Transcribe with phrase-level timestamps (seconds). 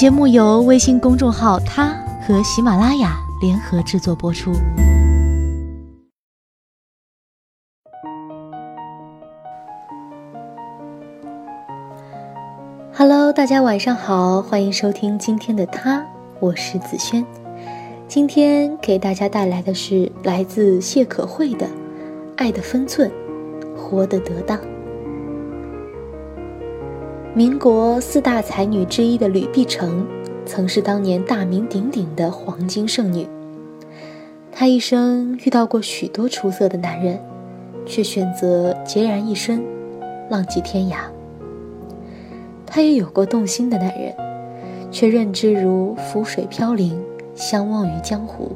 [0.00, 1.88] 节目由微信公众号“他”
[2.26, 4.50] 和喜马拉雅联合制作播出。
[12.94, 16.02] Hello，大家晚上好，欢迎收听今天的他，
[16.38, 17.22] 我是子轩。
[18.08, 21.66] 今天给大家带来的是来自谢可慧的
[22.38, 23.12] 《爱的分寸，
[23.76, 24.56] 活得得当》。
[27.32, 30.04] 民国四大才女之一的吕碧城，
[30.44, 33.24] 曾是当年大名鼎鼎的黄金剩女。
[34.50, 37.20] 她一生遇到过许多出色的男人，
[37.86, 39.62] 却选择孑然一身，
[40.28, 40.96] 浪迹天涯。
[42.66, 44.12] 她也有过动心的男人，
[44.90, 47.00] 却任之如浮水飘零，
[47.36, 48.50] 相忘于江湖。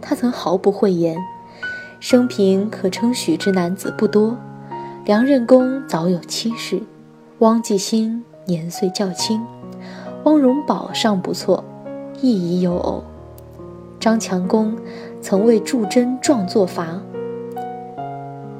[0.00, 1.16] 她曾毫不讳言，
[2.00, 4.36] 生平可称许之男子不多，
[5.04, 6.82] 梁任公早有妻室。
[7.40, 9.40] 汪继兴年岁较轻，
[10.24, 11.64] 汪荣宝尚不错，
[12.20, 13.02] 亦已有偶。
[13.98, 14.76] 张强公
[15.22, 17.00] 曾为祝真壮作罚，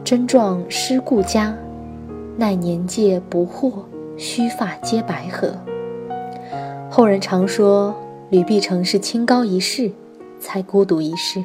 [0.02, 1.54] 真状失故家，
[2.38, 3.70] 奈年届不惑，
[4.16, 5.52] 须发皆白合。
[6.88, 7.94] 后人常说
[8.30, 9.92] 吕碧城是清高一世，
[10.38, 11.44] 才孤独一世。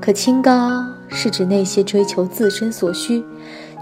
[0.00, 3.22] 可清高是指那些追求自身所需。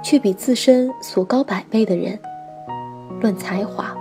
[0.05, 2.19] 却比自身所高百倍的人。
[3.23, 3.97] 论才华，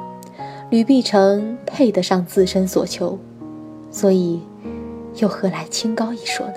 [0.70, 3.18] 吕碧城配得上自身所求，
[3.90, 4.42] 所以，
[5.16, 6.56] 又何来清高一说呢？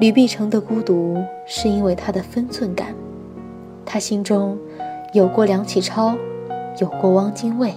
[0.00, 1.16] 吕碧城的孤独
[1.46, 2.92] 是因为他的分寸感，
[3.86, 4.58] 他心中
[5.12, 6.16] 有过梁启超，
[6.80, 7.72] 有过汪精卫，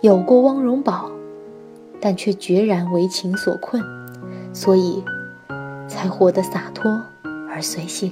[0.00, 1.10] 有过汪荣宝，
[2.00, 3.82] 但却决然为情所困，
[4.54, 5.04] 所以，
[5.86, 6.90] 才活得洒脱
[7.50, 8.10] 而随性。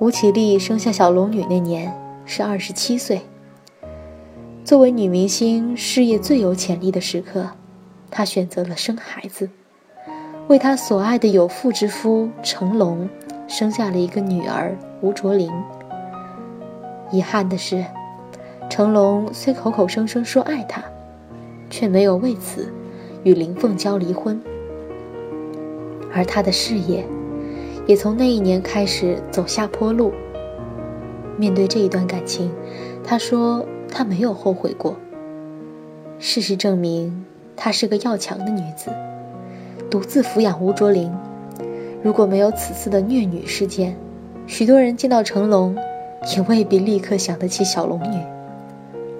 [0.00, 1.92] 吴绮莉生下小龙女那年
[2.24, 3.20] 是二十七岁。
[4.64, 7.48] 作为女明星事业最有潜力的时刻，
[8.08, 9.50] 她选择了生孩子，
[10.46, 13.08] 为她所爱的有妇之夫成龙
[13.48, 15.50] 生下了一个女儿吴卓林。
[17.10, 17.84] 遗憾的是，
[18.70, 20.80] 成龙虽口口声声说爱她，
[21.70, 22.72] 却没有为此
[23.24, 24.40] 与林凤娇离婚，
[26.14, 27.04] 而他的事业。
[27.88, 30.12] 也从那一年开始走下坡路。
[31.38, 32.52] 面对这一段感情，
[33.02, 34.94] 他说他没有后悔过。
[36.18, 37.24] 事实证明，
[37.56, 38.90] 她是个要强的女子，
[39.90, 41.10] 独自抚养吴卓林。
[42.02, 43.96] 如果没有此次的虐女事件，
[44.46, 45.74] 许多人见到成龙，
[46.36, 48.22] 也未必立刻想得起小龙女。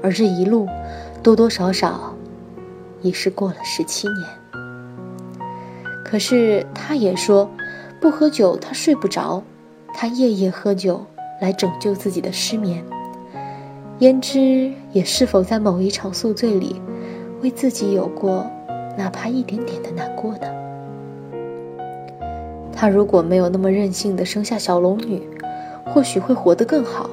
[0.02, 0.68] 而这一路，
[1.22, 2.14] 多多少少，
[3.00, 4.28] 已是过了十七年。
[6.04, 7.50] 可是他也说。
[8.00, 9.42] 不喝酒，他睡不着。
[9.94, 11.04] 他夜夜喝酒
[11.40, 12.84] 来拯救自己的失眠。
[13.98, 16.80] 焉知也是否在某一场宿醉里，
[17.40, 18.46] 为自己有过
[18.96, 20.46] 哪怕一点点的难过呢？
[22.72, 25.28] 他如果没有那么任性的生下小龙女，
[25.84, 27.10] 或许会活得更好。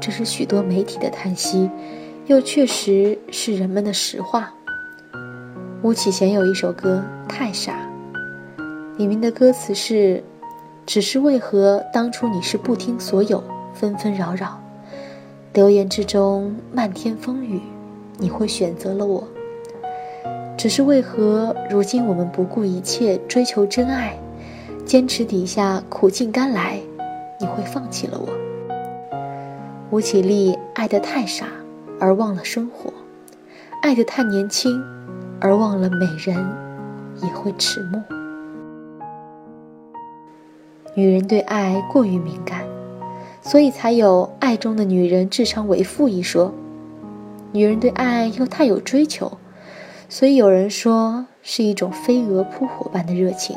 [0.00, 1.70] 这是许多媒体的叹息，
[2.26, 4.52] 又确实是人们的实话。
[5.82, 7.72] 巫启贤有一首歌《太傻》。
[9.02, 10.22] 里面的歌词是
[10.86, 13.42] ：“只是为何当初你是不听所有
[13.74, 14.60] 纷纷扰扰，
[15.54, 17.60] 流言之中漫天风雨，
[18.16, 19.26] 你会选择了我？
[20.56, 24.16] 只是为何如今我们不顾一切追求真爱，
[24.86, 26.78] 坚持底下苦尽甘来，
[27.40, 28.28] 你会放弃了我？”
[29.90, 31.48] 吴绮莉爱得太傻，
[31.98, 32.92] 而忘了生活；
[33.82, 34.80] 爱得太年轻，
[35.40, 36.36] 而忘了美人
[37.20, 38.00] 也会迟暮。
[40.94, 42.66] 女人对爱过于敏感，
[43.40, 46.52] 所以才有“爱中的女人智商为负”一说。
[47.50, 49.38] 女人对爱又太有追求，
[50.08, 53.56] 所以有人说是一种飞蛾扑火般的热情。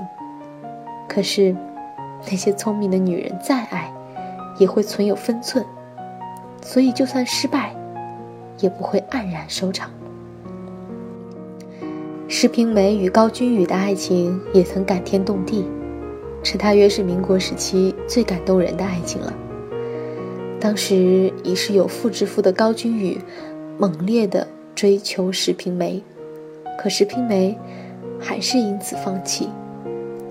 [1.10, 1.54] 可是，
[2.32, 3.94] 那些聪明的女人再爱，
[4.58, 5.66] 也会存有分寸，
[6.62, 7.76] 所以就算失败，
[8.60, 9.92] 也不会黯然收场。
[12.30, 15.66] 石平梅与高君宇的爱情也曾感天动地。
[16.46, 19.34] 是大约是民国时期最感动人的爱情了。
[20.60, 23.20] 当时已是有妇之夫的高君宇，
[23.80, 26.04] 猛烈地追求石平梅，
[26.78, 27.58] 可石平梅
[28.20, 29.50] 还是因此放弃。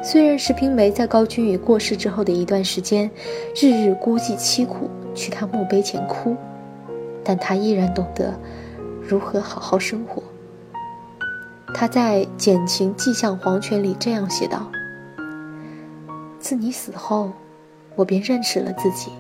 [0.05, 3.11] 虽然石平梅在高君宇过世之后的一段时间，
[3.61, 6.37] 日日孤寂凄苦，去他墓碑前哭，
[7.25, 8.33] 但她依然懂得
[9.03, 10.23] 如何好好生活。
[11.75, 14.71] 他在《简情寄向黄泉》里这样写道。
[16.45, 17.33] 自你死后，
[17.97, 19.11] 我便认识了自己，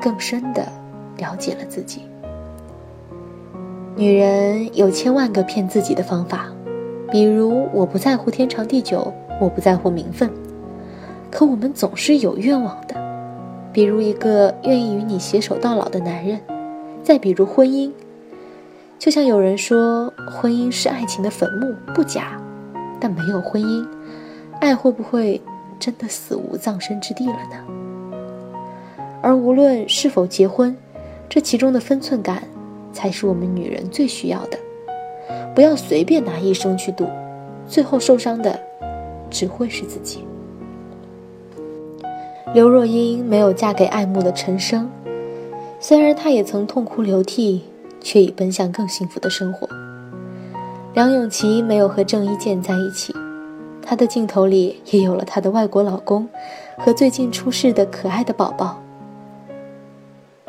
[0.00, 0.68] 更深的
[1.16, 2.02] 了解了自己。
[3.96, 6.46] 女人有千万个骗自己的方法，
[7.10, 10.30] 比如我不在乎天长地久，我不在乎名分。
[11.28, 12.94] 可我们总是有愿望的，
[13.72, 16.40] 比如一个愿意与你携手到老的男人，
[17.02, 17.90] 再比如婚姻。
[18.96, 22.40] 就像有人说，婚姻是爱情的坟墓，不假。
[23.00, 23.84] 但没有婚姻，
[24.60, 25.42] 爱会不会
[25.78, 27.64] 真的死无葬身之地了呢？
[29.20, 30.76] 而无论是否结婚，
[31.28, 32.42] 这其中的分寸感，
[32.92, 34.58] 才是我们女人最需要的。
[35.54, 37.06] 不要随便拿一生去赌，
[37.66, 38.58] 最后受伤的
[39.28, 40.24] 只会是自己。
[42.54, 44.88] 刘若英没有嫁给爱慕的陈升，
[45.80, 47.64] 虽然她也曾痛哭流涕，
[48.00, 49.68] 却已奔向更幸福的生活。
[50.94, 53.12] 梁咏琪没有和郑伊健在一起，
[53.88, 56.28] 她的镜头里也有了她的外国老公
[56.76, 58.78] 和最近出世的可爱的宝宝。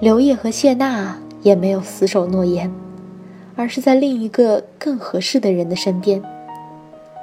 [0.01, 2.69] 刘烨和谢娜也没有死守诺言，
[3.55, 6.21] 而是在另一个更合适的人的身边。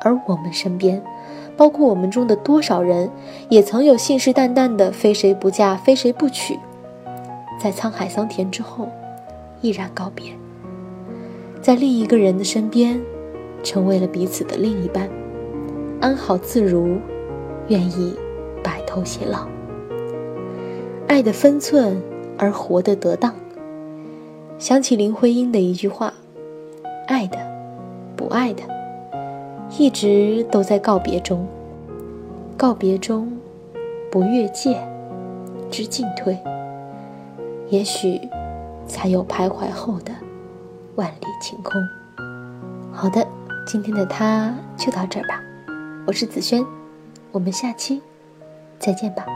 [0.00, 1.02] 而我们身边。
[1.54, 3.10] 包括我们中的多少人，
[3.48, 6.58] 也曾有信誓旦旦的“非谁不嫁，非谁不娶”，
[7.58, 8.86] 在沧海桑田之后，
[9.62, 10.32] 毅然告别，
[11.62, 13.00] 在另一个人的身边，
[13.62, 15.08] 成为了彼此的另一半，
[16.00, 16.98] 安好自如，
[17.68, 18.14] 愿意
[18.62, 19.46] 白头偕老。
[21.08, 22.00] 爱的分寸，
[22.36, 23.34] 而活得得当。
[24.58, 26.12] 想起林徽因的一句话
[27.08, 27.38] ：“爱的，
[28.16, 28.62] 不爱的。”
[29.78, 31.46] 一直都在告别中，
[32.56, 33.36] 告别中，
[34.10, 34.78] 不越界，
[35.70, 36.38] 知进退，
[37.68, 38.20] 也许
[38.86, 40.12] 才有徘徊后的
[40.94, 41.82] 万里晴空。
[42.92, 43.26] 好的，
[43.66, 45.42] 今天的他就到这儿吧。
[46.06, 46.64] 我是紫萱，
[47.32, 48.00] 我们下期
[48.78, 49.26] 再见吧。